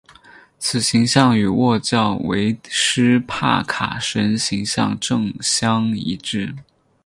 [0.57, 6.55] 此形象与祆教维施帕卡神形像正相一致。